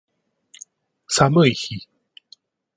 [1.05, 1.87] 寒い日